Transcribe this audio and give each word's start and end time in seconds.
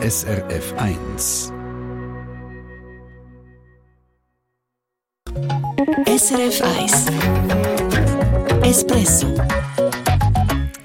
SRF 0.00 0.74
1. 0.78 1.52
SRF 6.06 6.62
1 6.62 7.06
Espresso 8.62 9.26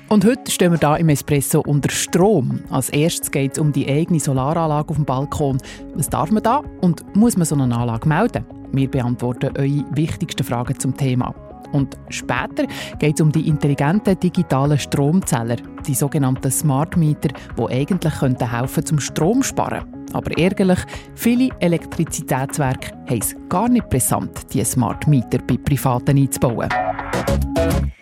und 0.09 0.25
heute 0.25 0.49
stehen 0.49 0.71
wir 0.71 0.79
da 0.79 0.95
im 0.95 1.09
Espresso 1.09 1.61
unter 1.61 1.91
Strom. 1.91 2.61
Als 2.71 2.89
erstes 2.89 3.29
geht 3.29 3.53
es 3.53 3.59
um 3.59 3.71
die 3.71 3.87
eigene 3.87 4.19
Solaranlage 4.19 4.89
auf 4.89 4.95
dem 4.95 5.05
Balkon. 5.05 5.59
Was 5.93 6.09
darf 6.09 6.31
man 6.31 6.41
da 6.41 6.63
und 6.81 7.03
muss 7.15 7.37
man 7.37 7.45
so 7.45 7.53
eine 7.53 7.75
Anlage 7.75 8.07
melden? 8.07 8.45
Wir 8.71 8.89
beantworten 8.89 9.55
eure 9.55 9.85
wichtigsten 9.91 10.43
Fragen 10.43 10.79
zum 10.79 10.97
Thema. 10.97 11.35
Und 11.73 11.97
später 12.09 12.65
geht 12.99 13.15
es 13.15 13.21
um 13.21 13.31
die 13.31 13.47
intelligenten 13.47 14.19
digitalen 14.19 14.79
Stromzähler, 14.79 15.57
die 15.85 15.95
sogenannten 15.95 16.51
Smart 16.51 16.95
Meter, 16.95 17.29
die 17.57 17.73
eigentlich 17.73 18.21
helfen 18.21 18.39
könnten 18.39 18.85
zum 18.85 18.99
Strom 18.99 19.43
sparen. 19.43 20.05
Aber 20.13 20.37
ärgerlich, 20.37 20.79
viele 21.15 21.49
Elektrizitätswerke 21.59 22.95
haben 23.07 23.19
es 23.19 23.35
gar 23.49 23.67
nicht 23.67 23.89
brisant, 23.89 24.53
diese 24.53 24.65
Smart 24.65 25.07
Meter 25.07 25.39
bei 25.39 25.57
Privaten 25.57 26.17
einzubauen. 26.17 26.69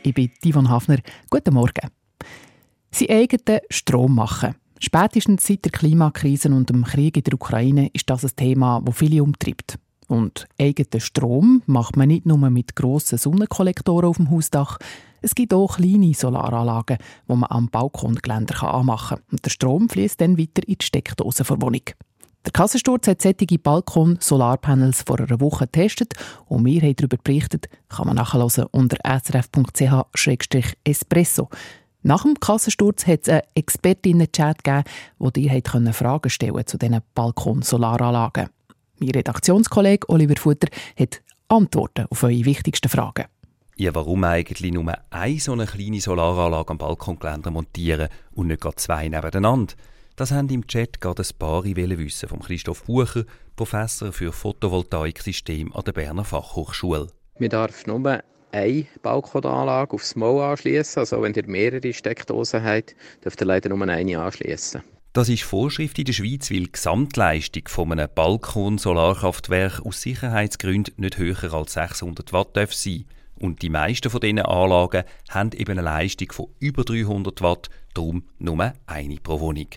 Ich 0.03 0.13
bin 0.13 0.31
Ivan 0.43 0.70
Hafner. 0.70 0.98
Guten 1.29 1.53
Morgen. 1.53 1.90
Sie 2.91 3.09
eigenen 3.09 3.62
Strom 3.70 4.15
machen. 4.15 4.55
Spätestens 4.79 5.45
seit 5.45 5.63
der 5.63 5.71
Klimakrise 5.71 6.49
und 6.49 6.70
dem 6.70 6.84
Krieg 6.84 7.15
in 7.15 7.23
der 7.23 7.35
Ukraine 7.35 7.90
ist 7.93 8.09
das 8.09 8.26
ein 8.26 8.31
Thema, 8.35 8.81
das 8.84 8.98
viele 8.98 9.23
umtreibt. 9.23 9.77
Und 10.11 10.47
eigenen 10.59 10.99
Strom 10.99 11.63
macht 11.67 11.95
man 11.95 12.09
nicht 12.09 12.25
nur 12.25 12.38
mit 12.49 12.75
grossen 12.75 13.17
Sonnenkollektoren 13.17 14.09
auf 14.09 14.17
dem 14.17 14.29
Hausdach. 14.29 14.77
Es 15.21 15.35
gibt 15.35 15.53
auch 15.53 15.77
kleine 15.77 16.13
Solaranlagen, 16.13 16.97
die 17.29 17.34
man 17.34 17.49
am 17.49 17.70
Balkongeländer 17.70 18.61
anmachen 18.61 19.20
kann. 19.20 19.25
Und 19.31 19.45
der 19.45 19.51
Strom 19.51 19.87
fließt 19.87 20.20
dann 20.20 20.37
weiter 20.37 20.67
in 20.67 20.75
die 20.81 20.85
Steckdose 20.85 21.45
der 21.45 21.61
Wohnung. 21.61 21.84
Der 22.43 22.51
Kassensturz 22.51 23.07
hat 23.07 23.21
solche 23.21 23.57
Balkon-Solarpanels 23.57 25.04
vor 25.04 25.17
einer 25.17 25.39
Woche 25.39 25.65
getestet 25.65 26.15
und 26.49 26.65
wir 26.65 26.82
haben 26.82 26.98
darüber 26.98 27.15
berichtet, 27.23 27.70
kann 27.87 28.07
man 28.07 28.17
nachhören 28.17 28.65
unter 28.71 28.98
srf.ch-espresso. 29.05 31.48
Nach 32.04 32.23
dem 32.23 32.37
Kassensturz 32.37 33.07
hat 33.07 33.21
es 33.21 33.29
einen 33.29 33.43
Expertinnen-Chat 33.55 34.65
gegeben, 34.65 34.84
wo 35.20 35.29
dir 35.29 35.93
Fragen 35.93 36.29
stellen 36.29 36.67
zu 36.67 36.77
diesen 36.77 36.99
Balkon-Solaranlagen. 37.15 38.49
Mein 39.02 39.12
Redaktionskollege 39.12 40.07
Oliver 40.10 40.35
Futter 40.38 40.68
hat 40.96 41.24
Antworten 41.48 42.05
auf 42.12 42.21
eure 42.21 42.46
wichtigsten 42.46 42.88
Fragen. 42.88 43.26
Ja, 43.76 43.96
warum 43.96 44.24
eigentlich 44.24 44.71
nur 44.71 44.94
eine 45.10 45.40
so 45.40 45.54
eine 45.54 45.66
kleine 45.66 45.99
Solaranlage 45.99 46.70
am 46.70 46.77
Balkongeländer 46.77 47.49
montieren 47.49 48.10
und 48.35 48.48
nicht 48.48 48.62
gerade 48.62 48.76
zwei 48.76 49.10
nebeneinander? 49.10 49.74
Das 50.18 50.32
haben 50.32 50.49
im 50.49 50.68
Chat 50.68 51.02
gerade 51.02 51.24
ein 51.24 51.38
paar 51.40 51.66
wissen 51.66 52.29
von 52.29 52.41
Christoph 52.41 52.84
Bucher, 52.84 53.24
Professor 53.55 54.13
für 54.13 54.32
Photovoltaiksystem 54.32 55.74
an 55.74 55.84
der 55.84 55.94
Berner 55.94 56.24
Fachhochschule. 56.24 57.07
Man 57.40 57.49
darf 57.49 57.88
nur 57.88 58.22
eine 58.52 58.85
Balkonanlage 59.02 59.94
aufs 59.94 60.16
Mal 60.16 60.52
anschließen. 60.52 60.99
Also 60.99 61.24
wenn 61.24 61.34
ihr 61.34 61.48
mehrere 61.48 61.91
Steckdosen 61.91 62.63
habt, 62.63 62.96
dürft 63.24 63.41
ihr 63.41 63.48
leider 63.48 63.70
nur 63.70 63.82
eine 63.82 64.19
anschließen. 64.19 64.84
Das 65.13 65.28
ist 65.28 65.44
Vorschrift 65.44 66.00
in 66.00 66.06
der 66.06 66.13
Schweiz, 66.13 66.50
weil 66.50 66.62
die 66.62 66.72
Gesamtleistung 66.72 67.63
von 67.67 67.91
einem 67.91 68.07
Balkon-Solarkraftwerk 68.16 69.85
aus 69.85 70.01
Sicherheitsgründen 70.01 70.94
nicht 70.95 71.17
höher 71.17 71.53
als 71.53 71.73
600 71.73 72.31
Watt 72.31 72.56
darf 72.56 72.73
sein 72.73 73.03
und 73.38 73.62
die 73.62 73.69
meisten 73.69 74.09
von 74.09 74.22
diesen 74.22 74.39
Anlagen 74.39 75.03
haben 75.29 75.51
eben 75.51 75.72
eine 75.72 75.81
Leistung 75.81 76.31
von 76.31 76.47
über 76.59 76.85
300 76.85 77.41
Watt, 77.41 77.69
darum 77.94 78.23
nur 78.39 78.73
eine 78.85 79.16
pro 79.17 79.41
Wohnung. 79.41 79.67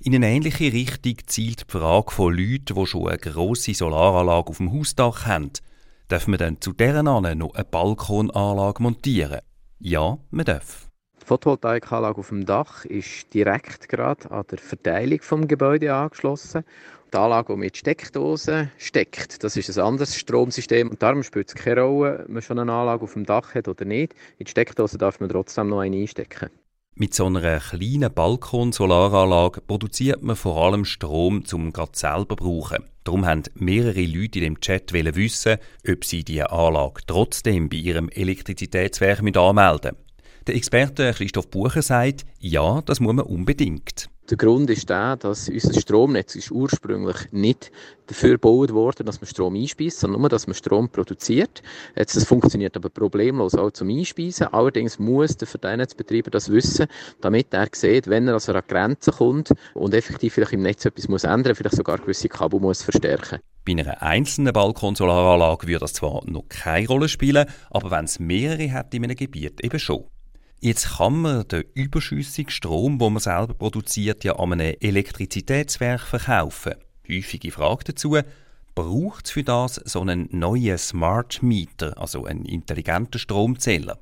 In 0.00 0.14
eine 0.16 0.28
ähnliche 0.28 0.70
Richtung 0.70 1.14
zielt 1.26 1.60
die 1.60 1.72
Frage 1.72 2.10
von 2.10 2.36
Leuten, 2.36 2.74
die 2.74 2.86
schon 2.86 3.08
eine 3.08 3.16
grosse 3.16 3.72
Solaranlage 3.72 4.50
auf 4.50 4.58
dem 4.58 4.70
Hausdach 4.70 5.24
haben. 5.24 5.52
Darf 6.08 6.26
man 6.26 6.38
dann 6.38 6.60
zu 6.60 6.74
deren 6.74 7.06
noch 7.06 7.54
eine 7.54 7.64
Balkonanlage 7.64 8.82
montieren? 8.82 9.40
Ja, 9.78 10.18
man 10.30 10.44
darf. 10.44 10.91
Photovoltaikanlage 11.32 12.18
auf 12.18 12.28
dem 12.28 12.44
Dach 12.44 12.84
ist 12.84 13.32
direkt 13.32 13.88
gerade 13.88 14.30
an 14.30 14.44
der 14.50 14.58
Verteilung 14.58 15.18
des 15.18 15.48
Gebäudes 15.48 15.88
angeschlossen. 15.88 16.62
Die 17.10 17.16
Anlage, 17.16 17.54
die 17.54 17.58
mit 17.58 17.74
Steckdosen 17.74 18.70
steckt, 18.76 19.42
das 19.42 19.56
ist 19.56 19.74
ein 19.78 19.82
anderes 19.82 20.14
Stromsystem. 20.14 20.90
Und 20.90 21.02
darum 21.02 21.22
spielt 21.22 21.48
es 21.48 21.54
keine 21.54 21.80
Rolle, 21.80 22.24
ob 22.24 22.28
man 22.28 22.42
schon 22.42 22.58
eine 22.58 22.70
Anlage 22.70 23.04
auf 23.04 23.14
dem 23.14 23.24
Dach 23.24 23.54
hat 23.54 23.66
oder 23.66 23.86
nicht. 23.86 24.12
In 24.36 24.44
die 24.44 24.50
Steckdose 24.50 24.98
darf 24.98 25.20
man 25.20 25.30
trotzdem 25.30 25.70
noch 25.70 25.80
eine 25.80 25.96
einstecken. 25.96 26.50
Mit 26.96 27.14
so 27.14 27.24
einer 27.24 27.60
kleinen 27.60 28.12
Balkon-Solaranlage 28.12 29.62
produziert 29.62 30.22
man 30.22 30.36
vor 30.36 30.62
allem 30.62 30.84
Strom, 30.84 31.44
um 31.50 31.72
gerade 31.72 31.92
selber 31.94 32.36
zu 32.36 32.44
brauchen. 32.44 32.84
Darum 33.04 33.24
haben 33.24 33.44
mehrere 33.54 34.04
Leute 34.04 34.40
in 34.40 34.44
dem 34.44 34.60
Chat 34.60 34.92
wissen, 34.92 35.56
ob 35.88 36.04
sie 36.04 36.24
die 36.24 36.42
Anlage 36.42 37.00
trotzdem 37.06 37.70
bei 37.70 37.78
ihrem 37.78 38.10
Elektrizitätswerk 38.10 39.20
anmelden 39.20 39.92
müssen. 39.94 40.11
Der 40.48 40.56
Experte 40.56 41.12
Christoph 41.12 41.48
Bucher 41.50 41.82
sagt, 41.82 42.24
ja, 42.40 42.82
das 42.82 42.98
muss 42.98 43.14
man 43.14 43.24
unbedingt. 43.24 44.08
Der 44.28 44.36
Grund 44.36 44.70
ist 44.70 44.88
der, 44.90 45.16
dass 45.16 45.48
unser 45.48 45.78
Stromnetz 45.78 46.34
ist 46.34 46.50
ursprünglich 46.50 47.30
nicht 47.30 47.70
dafür 48.06 48.32
gebaut 48.32 48.72
worden, 48.72 49.06
dass 49.06 49.20
man 49.20 49.28
Strom 49.28 49.54
einspeist, 49.54 50.00
sondern 50.00 50.20
nur, 50.20 50.30
dass 50.30 50.48
man 50.48 50.54
Strom 50.54 50.88
produziert. 50.88 51.62
Jetzt, 51.94 52.16
das 52.16 52.24
funktioniert 52.24 52.76
aber 52.76 52.88
problemlos 52.88 53.54
auch 53.54 53.70
zum 53.70 53.88
Einspeisen. 53.88 54.48
Allerdings 54.48 54.98
muss 54.98 55.36
der 55.36 55.46
Verteilnetzbetreiber 55.46 56.30
das 56.30 56.50
wissen, 56.50 56.86
damit 57.20 57.54
er 57.54 57.68
sieht, 57.72 58.08
wenn 58.08 58.26
er 58.26 58.34
also 58.34 58.52
an 58.52 58.62
Grenzen 58.66 59.12
kommt 59.12 59.52
und 59.74 59.94
effektiv 59.94 60.34
vielleicht 60.34 60.54
im 60.54 60.62
Netz 60.62 60.84
etwas 60.84 61.08
muss 61.08 61.24
ändern, 61.24 61.54
vielleicht 61.54 61.76
sogar 61.76 61.98
gewisse 61.98 62.28
Kabel 62.28 62.58
muss 62.58 62.82
verstärken. 62.82 63.38
Bei 63.64 63.72
einer 63.72 64.02
einzelnen 64.02 64.52
Balkonsolaranlage 64.52 65.68
würde 65.68 65.80
das 65.80 65.92
zwar 65.92 66.28
noch 66.28 66.48
keine 66.48 66.88
Rolle 66.88 67.08
spielen, 67.08 67.46
aber 67.70 67.92
wenn 67.92 68.06
es 68.06 68.18
mehrere 68.18 68.72
hat 68.72 68.92
in 68.92 69.04
einem 69.04 69.16
Gebiet 69.16 69.62
eben 69.62 69.78
schon. 69.78 70.04
Jetzt 70.64 70.98
kann 70.98 71.22
man 71.22 71.48
den 71.48 71.64
überschüssigen 71.74 72.52
Strom, 72.52 72.96
den 72.96 73.12
man 73.14 73.20
selber 73.20 73.52
produziert, 73.52 74.22
ja 74.22 74.36
an 74.36 74.52
einem 74.52 74.76
Elektrizitätswerk 74.78 76.02
verkaufen. 76.02 76.74
Häufige 77.10 77.50
Frage 77.50 77.82
dazu, 77.86 78.16
braucht 78.76 79.26
es 79.26 79.32
für 79.32 79.42
das 79.42 79.74
so 79.74 80.02
einen 80.02 80.28
neuen 80.30 80.78
Smart 80.78 81.42
Meter, 81.42 81.98
also 81.98 82.26
einen 82.26 82.44
intelligenten 82.44 83.18
Stromzähler? 83.18 83.98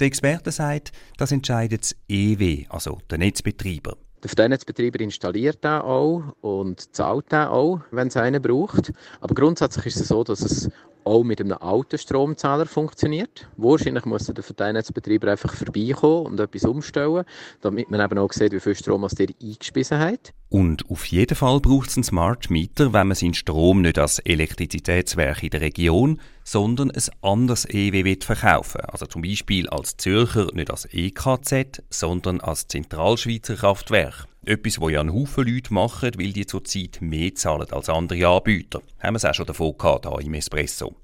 Der 0.00 0.08
Experte 0.08 0.50
sagt, 0.50 0.90
das 1.16 1.30
entscheidet 1.30 1.82
das 1.82 1.96
EW, 2.08 2.64
also 2.70 2.98
der 3.08 3.18
Netzbetreiber. 3.18 3.96
Der 4.24 4.30
Verteilnetzbetreiber 4.30 4.98
installiert 4.98 5.62
den 5.62 5.70
auch 5.70 6.34
und 6.40 6.92
zahlt 6.92 7.30
den 7.30 7.46
auch, 7.46 7.82
wenn 7.92 8.08
es 8.08 8.16
einen 8.16 8.42
braucht. 8.42 8.92
Aber 9.20 9.34
grundsätzlich 9.36 9.86
ist 9.86 10.00
es 10.00 10.08
so, 10.08 10.24
dass 10.24 10.40
es 10.40 10.68
auch 11.04 11.24
mit 11.24 11.40
einem 11.40 11.56
alten 11.60 11.98
Stromzähler 11.98 12.66
funktioniert. 12.66 13.48
Wahrscheinlich 13.56 14.04
muss 14.04 14.26
der 14.26 14.42
Verteilnetzbetreiber 14.42 15.30
einfach 15.30 15.54
vorbeikommen 15.54 16.26
und 16.26 16.40
etwas 16.40 16.64
umstellen, 16.64 17.24
damit 17.60 17.90
man 17.90 18.00
eben 18.00 18.18
auch 18.18 18.32
sieht, 18.32 18.52
wie 18.52 18.60
viel 18.60 18.74
Strom 18.74 19.06
der 19.08 19.28
eingespissen 19.42 19.98
hat. 19.98 20.32
Und 20.48 20.90
auf 20.90 21.04
jeden 21.06 21.36
Fall 21.36 21.60
braucht 21.60 21.90
es 21.90 21.96
einen 21.96 22.04
Smart 22.04 22.50
Meter, 22.50 22.92
wenn 22.92 23.06
man 23.06 23.14
seinen 23.14 23.34
Strom 23.34 23.82
nicht 23.82 23.98
als 23.98 24.18
Elektrizitätswerk 24.18 25.44
in 25.44 25.50
der 25.50 25.60
Region, 25.60 26.20
sondern 26.42 26.90
ein 26.90 27.02
anderes 27.22 27.66
EW 27.68 28.16
verkaufen 28.20 28.80
Also 28.80 29.06
zum 29.06 29.22
Beispiel 29.22 29.68
als 29.68 29.96
Zürcher 29.96 30.48
nicht 30.52 30.70
als 30.70 30.88
EKZ, 30.90 31.82
sondern 31.88 32.40
als 32.40 32.66
Zentralschweizer 32.66 33.54
Kraftwerk. 33.54 34.26
Etwas, 34.46 34.80
was 34.80 34.92
ja 34.92 35.00
ein 35.00 35.12
Haufen 35.12 35.46
Leute 35.46 35.74
machen, 35.74 36.12
weil 36.16 36.32
die 36.32 36.46
zurzeit 36.46 36.98
mehr 37.02 37.34
zahlen 37.34 37.70
als 37.72 37.90
andere 37.90 38.26
Anbieter. 38.26 38.80
Haben 38.98 39.14
wir 39.14 39.18
es 39.18 39.24
auch 39.26 39.34
schon 39.34 39.44
davon 39.44 39.76
gehabt, 39.76 40.08
hier 40.08 40.20
im 40.20 40.32
Espresso. 40.32 40.94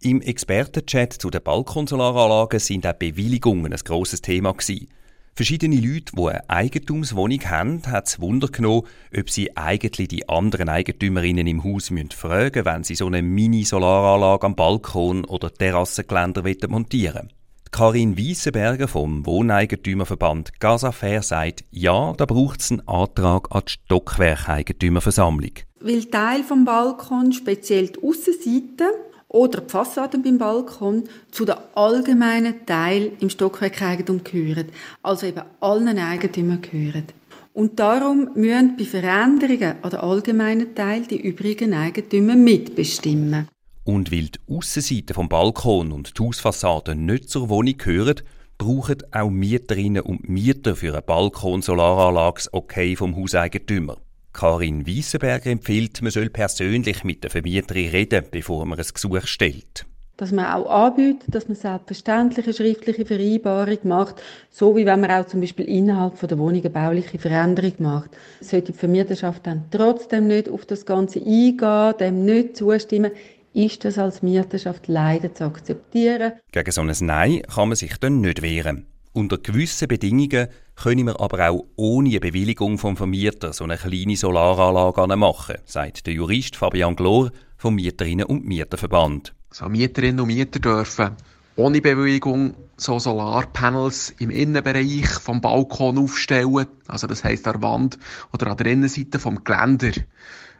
Im 0.00 0.20
Expertenchat 0.20 1.12
zu 1.12 1.30
den 1.30 1.42
Balkonsolaranlagen 1.42 2.58
sind 2.58 2.84
auch 2.86 2.94
Bewilligungen 2.94 3.72
ein 3.72 3.78
grosses 3.78 4.22
Thema 4.22 4.52
gewesen. 4.52 4.88
Verschiedene 5.36 5.76
Leute, 5.76 6.12
die 6.16 6.28
eine 6.28 6.50
Eigentumswohnung 6.50 7.40
haben, 7.44 7.82
hat 7.86 8.08
es 8.08 8.20
Wunder 8.20 8.48
genommen, 8.48 8.86
ob 9.16 9.30
sie 9.30 9.56
eigentlich 9.56 10.08
die 10.08 10.28
anderen 10.28 10.68
Eigentümerinnen 10.68 11.46
im 11.46 11.64
Haus 11.64 11.90
müssen 11.90 12.10
fragen 12.10 12.64
wenn 12.64 12.84
sie 12.84 12.96
so 12.96 13.06
eine 13.06 13.22
Mini-Solaranlage 13.22 14.46
am 14.46 14.56
Balkon 14.56 15.24
oder 15.24 15.52
Terrassengeländer 15.52 16.42
montieren 16.68 17.14
wollen. 17.14 17.43
Karin 17.74 18.16
Wiessenberger 18.16 18.86
vom 18.86 19.26
Wohneigentümerverband 19.26 20.60
Gasafair 20.60 21.24
sagt, 21.24 21.64
ja, 21.72 22.12
da 22.16 22.24
braucht 22.24 22.60
es 22.60 22.70
einen 22.70 22.86
Antrag 22.86 23.48
an 23.50 23.62
die 23.66 23.72
Stockwerkeigentümerversammlung. 23.72 25.50
Weil 25.80 26.04
Teil 26.04 26.44
vom 26.44 26.64
Balkon, 26.64 27.32
speziell 27.32 27.88
die 27.88 28.00
Aussenseite 28.00 28.84
oder 29.26 29.60
die 29.60 29.70
Fassaden 29.72 30.22
beim 30.22 30.38
Balkon, 30.38 31.02
zu 31.32 31.44
den 31.44 31.56
allgemeinen 31.74 32.64
Teil 32.64 33.10
im 33.18 33.28
Stockwerkeigentum 33.28 34.22
gehören, 34.22 34.68
also 35.02 35.26
eben 35.26 35.42
allen 35.58 35.98
Eigentümern 35.98 36.62
gehören. 36.62 37.06
Und 37.54 37.80
darum 37.80 38.30
müssen 38.36 38.76
bei 38.76 38.84
Veränderungen 38.84 39.74
an 39.82 39.90
den 39.90 39.98
allgemeinen 39.98 40.76
Teil 40.76 41.02
die 41.10 41.20
übrigen 41.20 41.74
Eigentümer 41.74 42.36
mitbestimmen. 42.36 43.48
Und 43.84 44.10
weil 44.10 44.28
die 44.28 44.40
Aussenseite 44.48 45.12
vom 45.12 45.28
Balkon 45.28 45.92
und 45.92 46.18
die 46.18 46.22
Hausfassade 46.22 46.94
nicht 46.94 47.28
zur 47.28 47.50
Wohnung 47.50 47.76
gehören, 47.76 48.22
brauchen 48.56 49.02
auch 49.12 49.28
Mieterinnen 49.28 50.02
und 50.02 50.28
Mieter 50.28 50.74
für 50.74 50.92
eine 50.92 51.02
Balkon-Solaranlage 51.02 52.48
Okay 52.52 52.96
vom 52.96 53.14
Hauseigentümer. 53.14 53.98
Karin 54.32 54.86
Wiessenberger 54.86 55.50
empfiehlt, 55.50 56.00
man 56.02 56.10
soll 56.10 56.30
persönlich 56.30 57.04
mit 57.04 57.22
der 57.22 57.30
Vermieterin 57.30 57.90
reden, 57.90 58.24
bevor 58.30 58.64
man 58.64 58.78
ein 58.78 58.86
Gesuch 58.92 59.26
stellt 59.26 59.86
dass 60.16 60.30
man 60.30 60.46
auch 60.46 60.70
anbietet, 60.70 61.34
dass 61.34 61.48
man 61.48 61.56
selbstverständlich 61.56 62.46
eine 62.46 62.54
schriftliche 62.54 63.04
Vereinbarung 63.04 63.78
macht, 63.82 64.22
so 64.48 64.76
wie 64.76 64.86
wenn 64.86 65.00
man 65.00 65.10
auch 65.10 65.26
zum 65.26 65.40
Beispiel 65.40 65.66
innerhalb 65.66 66.18
der 66.20 66.38
Wohnung 66.38 66.60
eine 66.60 66.70
bauliche 66.70 67.18
Veränderung 67.18 67.72
macht. 67.78 68.10
Sollte 68.40 68.72
die 68.72 68.78
Vermieterschaft 68.78 69.46
dann 69.46 69.64
trotzdem 69.72 70.28
nicht 70.28 70.48
auf 70.48 70.66
das 70.66 70.86
Ganze 70.86 71.18
eingehen, 71.18 71.94
dem 71.98 72.24
nicht 72.24 72.56
zustimmen, 72.56 73.10
ist 73.54 73.84
das 73.84 73.98
als 73.98 74.22
Mieterschaft 74.22 74.88
leider 74.88 75.32
zu 75.32 75.44
akzeptieren. 75.44 76.32
Gegen 76.52 76.70
so 76.72 76.80
ein 76.82 76.92
Nein 77.00 77.42
kann 77.42 77.68
man 77.68 77.76
sich 77.76 77.96
dann 77.98 78.20
nicht 78.20 78.42
wehren. 78.42 78.86
Unter 79.12 79.38
gewissen 79.38 79.86
Bedingungen 79.86 80.48
können 80.74 81.06
wir 81.06 81.20
aber 81.20 81.48
auch 81.48 81.64
ohne 81.76 82.18
Bewilligung 82.18 82.78
vom 82.78 82.96
Vermieter 82.96 83.52
so 83.52 83.62
eine 83.62 83.76
kleine 83.76 84.16
Solaranlage 84.16 85.16
machen, 85.16 85.56
sagt 85.64 86.06
der 86.06 86.14
Jurist 86.14 86.56
Fabian 86.56 86.96
Glor 86.96 87.30
vom 87.56 87.76
Mieterinnen- 87.76 88.26
und 88.26 88.44
Mieterverband. 88.44 89.32
So 89.52 89.68
Mieterinnen 89.68 90.18
und 90.18 90.26
Mieter 90.26 90.58
dürfen 90.58 91.12
ohne 91.54 91.80
Bewilligung 91.80 92.56
so 92.76 92.98
Solarpanels 92.98 94.12
im 94.18 94.30
Innenbereich 94.30 95.06
vom 95.06 95.40
Balkon 95.40 95.98
aufstellen, 95.98 96.66
also 96.88 97.06
das 97.06 97.22
heißt 97.22 97.46
an 97.46 97.60
der 97.60 97.62
Wand 97.62 97.98
oder 98.32 98.48
an 98.48 98.56
der 98.56 98.66
Innenseite 98.66 99.20
vom 99.20 99.44
Geländer. 99.44 99.92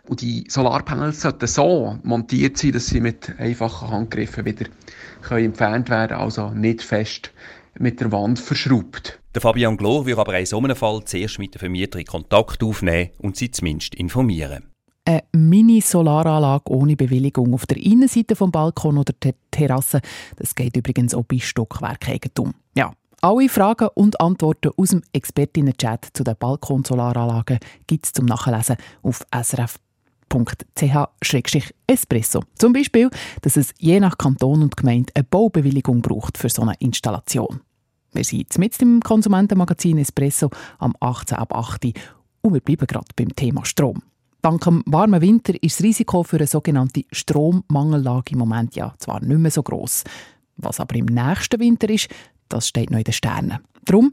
Und 0.07 0.21
die 0.21 0.45
Solarpanels 0.49 1.23
sollten 1.23 1.47
so 1.47 1.99
montiert 2.03 2.59
sein, 2.59 2.73
dass 2.73 2.87
sie 2.87 3.01
mit 3.01 3.33
einfachen 3.39 3.91
Handgriffen 3.91 4.45
wieder 4.45 4.67
können 5.23 5.47
entfernt 5.47 5.89
werden, 5.89 6.19
also 6.19 6.51
nicht 6.51 6.83
fest 6.83 7.33
mit 7.79 8.01
der 8.01 8.13
Wand 8.13 8.39
verschraubt. 8.39 9.19
Der 9.35 9.41
Fabian 9.43 9.77
Glor 9.77 10.07
will 10.07 10.19
aber 10.19 10.39
in 10.39 10.47
so 10.47 10.59
einem 10.59 10.77
Fall 10.77 11.03
zuerst 11.05 11.39
mit 11.39 11.55
der 11.55 11.61
Vermieterin 11.61 12.07
Kontakt 12.07 12.63
aufnehmen 12.63 13.11
und 13.19 13.37
sie 13.37 13.51
zumindest 13.51 13.95
informieren. 13.95 14.65
Eine 15.07 15.23
Mini-Solaranlage 15.33 16.71
ohne 16.71 16.97
Bewilligung 16.97 17.53
auf 17.53 17.67
der 17.67 17.77
Innenseite 17.77 18.37
vom 18.37 18.51
Balkon 18.51 18.97
oder 18.97 19.13
der 19.23 19.35
Terrasse, 19.51 20.01
das 20.37 20.55
geht 20.55 20.77
übrigens 20.77 21.15
auch 21.15 21.25
bei 21.25 21.39
Stockwerkeigentum. 21.39 22.55
Ja, 22.77 22.93
alle 23.21 23.49
Fragen 23.49 23.89
und 23.95 24.21
Antworten 24.21 24.71
aus 24.77 24.91
dem 24.91 25.03
Expertinnen-Chat 25.13 26.09
zu 26.13 26.25
den 26.25 26.37
Balkonsolaranlagen 26.39 27.59
gibt 27.87 28.07
es 28.07 28.13
zum 28.13 28.27
Nachlesen 28.27 28.77
auf 29.03 29.27
srf.ch-espresso. 30.79 32.43
Zum 32.57 32.73
Beispiel, 32.73 33.11
dass 33.43 33.57
es 33.57 33.73
je 33.79 34.01
nach 34.01 34.19
Kanton 34.19 34.63
und 34.63 34.77
Gemeinde 34.77 35.13
eine 35.15 35.25
Baubewilligung 35.25 36.03
braucht 36.03 36.39
für 36.39 36.49
so 36.49 36.63
eine 36.63 36.75
Installation. 36.79 37.61
Wir 38.13 38.25
sind 38.25 38.59
mit 38.59 38.81
dem 38.81 39.01
Konsumentenmagazin 39.01 39.99
Espresso 39.99 40.51
am 40.79 40.95
18 41.01 41.37
ab 41.39 41.55
8 41.55 41.85
und 42.43 42.55
wir 42.55 42.61
bleiben 42.61 42.87
gerade 42.87 43.09
beim 43.17 43.35
Thema 43.35 43.65
Strom. 43.65 44.03
Dank 44.41 44.63
dem 44.65 44.83
warmen 44.87 45.23
Winter 45.23 45.55
ist 45.63 45.79
das 45.79 45.85
Risiko 45.85 46.23
für 46.23 46.37
eine 46.37 46.47
sogenannte 46.47 47.05
Strommangellage 47.11 48.33
im 48.33 48.39
Moment 48.39 48.77
ja 48.77 48.95
zwar 48.99 49.25
nicht 49.25 49.39
mehr 49.39 49.51
so 49.51 49.63
groß. 49.63 50.05
Was 50.57 50.81
aber 50.81 50.95
im 50.97 51.07
nächsten 51.07 51.59
Winter 51.61 51.89
ist, 51.89 52.09
das 52.49 52.69
steht 52.69 52.91
noch 52.91 52.99
in 52.99 53.05
den 53.05 53.15
Sternen. 53.15 53.59
Darum 53.85 54.11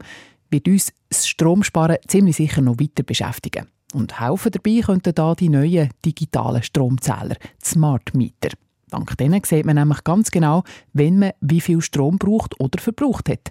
wird 0.50 0.66
uns 0.68 0.92
das 1.08 1.28
Stromsparen 1.28 1.98
ziemlich 2.08 2.36
sicher 2.36 2.62
noch 2.62 2.80
weiter 2.80 3.02
beschäftigen. 3.02 3.68
Und 3.92 4.20
helfen 4.20 4.52
dabei 4.52 4.80
könnten 4.80 5.14
da 5.14 5.34
die 5.34 5.48
neuen 5.48 5.90
digitalen 6.04 6.62
Stromzähler, 6.62 7.36
die 7.62 7.68
Smart 7.68 8.14
Meter. 8.14 8.50
Dank 8.88 9.16
denen 9.16 9.42
sieht 9.44 9.64
man 9.64 9.76
nämlich 9.76 10.04
ganz 10.04 10.30
genau, 10.30 10.64
wenn 10.92 11.18
man 11.18 11.32
wie 11.40 11.60
viel 11.60 11.80
Strom 11.80 12.18
braucht 12.18 12.58
oder 12.60 12.80
verbraucht 12.80 13.28
hat. 13.28 13.50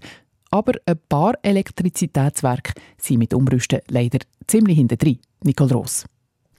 Aber 0.52 0.74
ein 0.86 1.00
paar 1.10 1.34
Elektrizitätswerke 1.42 2.74
sind 2.98 3.20
mit 3.20 3.34
Umrüsten 3.34 3.80
leider 3.88 4.20
ziemlich 4.48 4.78
hinter 4.78 4.98
drin. 4.98 5.20
Nicole 5.44 5.74
Ross. 5.74 6.06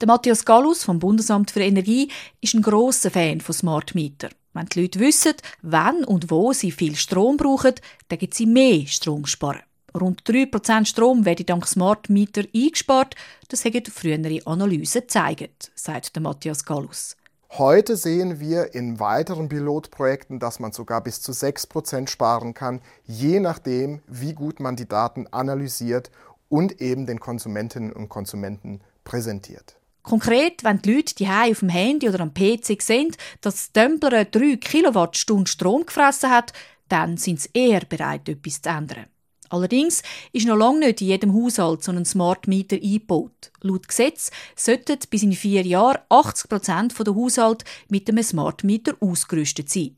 Der 0.00 0.08
Matthias 0.08 0.44
Gallus 0.44 0.82
vom 0.82 0.98
Bundesamt 0.98 1.52
für 1.52 1.60
Energie 1.60 2.10
ist 2.40 2.54
ein 2.54 2.62
grosser 2.62 3.10
Fan 3.10 3.40
von 3.40 3.54
Smart 3.54 3.94
Meter. 3.94 4.30
Wenn 4.52 4.66
die 4.66 4.82
Leute 4.82 4.98
wissen, 4.98 5.34
wann 5.62 6.04
und 6.04 6.30
wo 6.30 6.52
sie 6.52 6.72
viel 6.72 6.96
Strom 6.96 7.36
brauchen, 7.36 7.74
dann 8.08 8.18
gibt 8.18 8.34
sie 8.34 8.46
mehr 8.46 8.86
Strom 8.86 9.26
sparen. 9.26 9.62
Rund 9.98 10.22
3% 10.22 10.86
Strom 10.86 11.24
werden 11.24 11.46
dank 11.46 11.66
Smart 11.66 12.08
Meter 12.08 12.44
eingespart. 12.54 13.14
Das 13.48 13.64
haben 13.64 13.84
frühere 13.86 14.40
Analysen 14.46 15.02
gezeigt, 15.02 15.70
sagt 15.74 16.18
Matthias 16.20 16.64
Gallus. 16.64 17.16
Heute 17.58 17.96
sehen 17.96 18.40
wir 18.40 18.74
in 18.74 18.98
weiteren 18.98 19.50
Pilotprojekten, 19.50 20.38
dass 20.38 20.58
man 20.58 20.72
sogar 20.72 21.02
bis 21.02 21.20
zu 21.20 21.32
6% 21.32 22.08
sparen 22.08 22.54
kann, 22.54 22.80
je 23.04 23.40
nachdem, 23.40 24.00
wie 24.06 24.32
gut 24.32 24.58
man 24.58 24.74
die 24.74 24.88
Daten 24.88 25.26
analysiert 25.30 26.10
und 26.48 26.80
eben 26.80 27.04
den 27.04 27.20
Konsumentinnen 27.20 27.92
und 27.92 28.08
Konsumenten 28.08 28.80
präsentiert. 29.04 29.76
Konkret, 30.02 30.64
wenn 30.64 30.80
die 30.80 30.94
Leute 30.94 31.14
die 31.14 31.28
auf 31.28 31.60
dem 31.60 31.68
Handy 31.68 32.08
oder 32.08 32.20
am 32.20 32.32
PC 32.32 32.80
sehen, 32.80 33.14
dass 33.42 33.54
das 33.54 33.72
Templer 33.72 34.24
3 34.24 34.56
Kilowattstunden 34.56 35.46
Strom 35.46 35.84
gefressen 35.84 36.30
hat, 36.30 36.54
dann 36.88 37.18
sind 37.18 37.40
sie 37.40 37.50
eher 37.52 37.80
bereit, 37.80 38.28
etwas 38.28 38.62
zu 38.62 38.70
ändern. 38.70 39.06
Allerdings 39.52 40.02
ist 40.32 40.46
noch 40.46 40.56
lange 40.56 40.78
nicht 40.78 41.02
in 41.02 41.08
jedem 41.08 41.34
Haushalt 41.34 41.84
so 41.84 41.92
ein 41.92 42.06
Smart 42.06 42.48
Meter 42.48 42.76
eingebaut. 42.76 43.52
Laut 43.60 43.86
Gesetz 43.86 44.30
sollten 44.56 44.98
bis 45.10 45.22
in 45.24 45.34
vier 45.34 45.60
Jahren 45.62 46.00
80 46.08 46.48
Prozent 46.48 46.94
der 46.98 47.14
Haushalte 47.14 47.66
mit 47.90 48.08
einem 48.08 48.22
Smart 48.22 48.64
Meter 48.64 48.94
ausgerüstet 49.00 49.68
sein. 49.68 49.94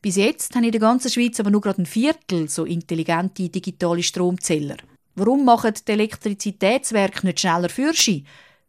Bis 0.00 0.16
jetzt 0.16 0.54
haben 0.54 0.64
in 0.64 0.72
der 0.72 0.80
ganzen 0.80 1.10
Schweiz 1.10 1.38
aber 1.38 1.50
nur 1.50 1.60
gerade 1.60 1.82
ein 1.82 1.86
Viertel 1.86 2.48
so 2.48 2.64
intelligente 2.64 3.50
digitale 3.50 4.02
Stromzähler. 4.02 4.78
Warum 5.16 5.44
machen 5.44 5.74
die 5.86 5.92
Elektrizitätswerke 5.92 7.26
nicht 7.26 7.40
schneller 7.40 7.68
Fürschi? 7.68 8.24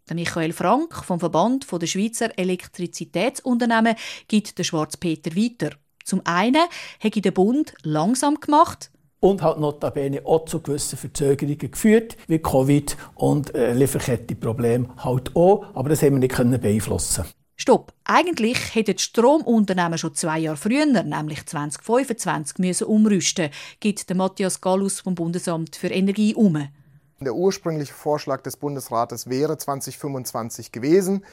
Der 0.09 0.15
Michael 0.15 0.51
Frank 0.51 1.05
vom 1.05 1.21
Verband 1.21 1.65
der 1.71 1.87
Schweizer 1.87 2.37
Elektrizitätsunternehmen 2.37 3.95
gibt 4.27 4.57
den 4.57 4.65
Schwarzpeter 4.65 5.33
weiter. 5.37 5.77
Zum 6.03 6.25
einen 6.25 6.67
hat 6.99 7.23
der 7.23 7.31
Bund 7.31 7.73
langsam 7.83 8.39
gemacht, 8.39 8.89
und 9.19 9.41
hat 9.41 9.59
notabene 9.59 10.25
auch 10.25 10.45
zu 10.45 10.61
gewissen 10.61 10.97
Verzögerungen 10.97 11.57
geführt, 11.57 12.17
wie 12.27 12.39
Covid 12.39 12.97
und 13.15 13.53
äh, 13.55 13.73
Lieferkettenprobleme 13.73 14.87
halt 14.97 15.35
auch, 15.35 15.65
aber 15.73 15.89
das 15.89 16.01
haben 16.01 16.19
wir 16.19 16.19
nicht 16.19 16.61
beeinflussen 16.61 17.25
Stopp. 17.55 17.91
Eigentlich 18.05 18.73
hätten 18.73 18.95
die 18.95 19.03
Stromunternehmen 19.03 19.97
schon 19.97 20.15
zwei 20.15 20.39
Jahre 20.39 20.55
früher, 20.55 20.85
nämlich 20.85 21.45
2025, 21.45 22.57
müssen 22.57 22.87
umrüsten, 22.87 23.49
gibt 23.81 24.07
der 24.09 24.15
Matthias 24.15 24.61
Gallus 24.61 25.01
vom 25.01 25.13
Bundesamt 25.13 25.75
für 25.75 25.89
Energie 25.89 26.33
um. 26.33 26.69
Der 27.19 27.35
ursprüngliche 27.35 27.93
Vorschlag 27.93 28.43
des 28.43 28.55
Bundesrates 28.55 29.29
wäre 29.29 29.57
2025 29.57 30.71
gewesen. 30.71 31.25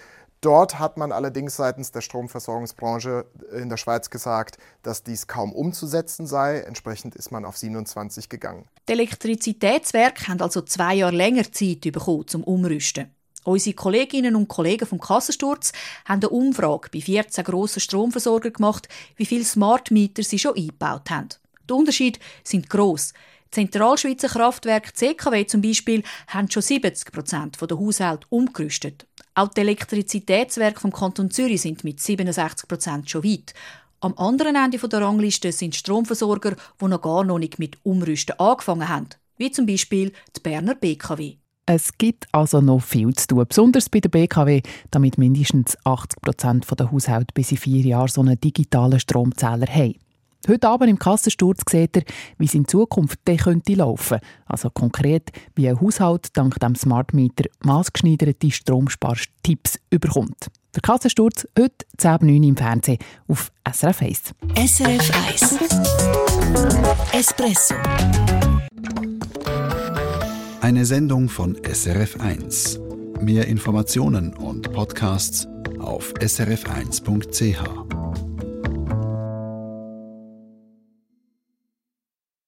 Dort 0.46 0.78
hat 0.78 0.96
man 0.96 1.10
allerdings 1.10 1.56
seitens 1.56 1.90
der 1.90 2.02
Stromversorgungsbranche 2.02 3.26
in 3.50 3.68
der 3.68 3.78
Schweiz 3.78 4.10
gesagt, 4.10 4.58
dass 4.84 5.02
dies 5.02 5.26
kaum 5.26 5.52
umzusetzen 5.52 6.24
sei. 6.28 6.60
Entsprechend 6.60 7.16
ist 7.16 7.32
man 7.32 7.44
auf 7.44 7.56
27 7.56 8.28
gegangen. 8.28 8.64
Die 8.88 8.92
Elektrizitätswerke 8.92 10.28
haben 10.28 10.40
also 10.40 10.62
zwei 10.62 10.94
Jahre 10.94 11.16
länger 11.16 11.50
Zeit 11.50 11.80
bekommen 11.80 12.28
zum 12.28 12.44
Umrüsten. 12.44 13.10
Unsere 13.42 13.74
Kolleginnen 13.74 14.36
und 14.36 14.46
Kollegen 14.46 14.86
vom 14.86 15.00
Kassensturz 15.00 15.72
haben 16.04 16.20
eine 16.20 16.28
Umfrage 16.28 16.90
bei 16.92 17.00
14 17.00 17.42
grossen 17.42 17.80
Stromversorgern 17.80 18.52
gemacht, 18.52 18.88
wie 19.16 19.26
viele 19.26 19.44
Smart 19.44 19.90
Meter 19.90 20.22
sie 20.22 20.38
schon 20.38 20.54
eingebaut 20.54 21.10
haben. 21.10 21.30
Die 21.68 21.72
Unterschiede 21.72 22.20
sind 22.44 22.70
gross. 22.70 23.14
Zentralschweizer 23.50 24.28
Kraftwerke 24.28 24.92
CKW 24.92 25.46
zum 25.46 25.62
Beispiel 25.62 26.02
haben 26.28 26.50
schon 26.50 26.62
70 26.62 27.12
Prozent 27.12 27.58
der 27.60 27.78
Haushalte 27.78 28.26
umgerüstet. 28.30 29.06
Auch 29.34 29.48
die 29.48 29.60
Elektrizitätswerke 29.60 30.80
vom 30.80 30.92
Kanton 30.92 31.30
Zürich 31.30 31.62
sind 31.62 31.84
mit 31.84 32.00
67 32.00 32.68
Prozent 32.68 33.10
schon 33.10 33.24
weit. 33.24 33.54
Am 34.00 34.14
anderen 34.18 34.56
Ende 34.56 34.78
der 34.78 35.00
Rangliste 35.00 35.52
sind 35.52 35.74
Stromversorger, 35.74 36.56
die 36.80 36.84
noch 36.86 37.02
gar 37.02 37.24
noch 37.24 37.38
nicht 37.38 37.58
mit 37.58 37.78
Umrüsten 37.82 38.38
angefangen 38.38 38.88
haben, 38.88 39.08
wie 39.36 39.50
zum 39.50 39.66
Beispiel 39.66 40.12
die 40.36 40.40
Berner 40.40 40.74
BKW. 40.74 41.36
Es 41.68 41.98
gibt 41.98 42.28
also 42.30 42.60
noch 42.60 42.80
viel 42.80 43.12
zu 43.14 43.26
tun, 43.26 43.44
besonders 43.48 43.88
bei 43.88 43.98
der 43.98 44.08
BKW, 44.08 44.62
damit 44.92 45.18
mindestens 45.18 45.76
80 45.84 46.22
Prozent 46.22 46.66
der 46.78 46.92
Haushalte 46.92 47.34
bis 47.34 47.50
in 47.50 47.56
vier 47.56 47.84
Jahren 47.84 48.06
so 48.06 48.20
einen 48.20 48.40
digitalen 48.40 49.00
Stromzähler 49.00 49.66
haben. 49.66 49.96
Heute 50.48 50.68
Abend 50.68 50.90
im 50.90 50.98
Kassensturz 50.98 51.62
sieht 51.68 51.96
er, 51.96 52.02
wie 52.38 52.44
es 52.44 52.54
in 52.54 52.68
Zukunft 52.68 53.18
dann 53.24 53.36
könnte 53.36 53.74
laufen. 53.74 54.18
Also 54.46 54.70
konkret, 54.70 55.30
wie 55.54 55.68
ein 55.68 55.80
Haushalt 55.80 56.28
dank 56.36 56.58
dem 56.60 56.74
Smart 56.74 57.14
Meter 57.14 57.44
maßgeschneiderte 57.64 58.50
Stromspartipps 58.50 59.78
überkommt. 59.90 60.46
Der 60.74 60.82
Kassensturz 60.82 61.48
heute 61.58 61.86
10.09 61.98 62.22
Uhr 62.22 62.48
im 62.48 62.56
Fernsehen 62.56 62.98
auf 63.28 63.50
SRF 63.70 64.02
1. 64.02 64.34
SRF 64.66 65.10
1 65.28 65.58
Espresso 67.12 67.74
Eine 70.60 70.84
Sendung 70.84 71.28
von 71.28 71.56
SRF 71.64 72.20
1. 72.20 72.78
Mehr 73.20 73.48
Informationen 73.48 74.34
und 74.34 74.70
Podcasts 74.72 75.48
auf 75.78 76.12
srf1.ch. 76.20 77.95